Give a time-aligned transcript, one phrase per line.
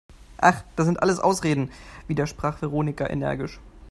[0.39, 1.69] Ach, das sind alles Ausreden!,
[2.07, 3.59] widersprach Veronika energisch.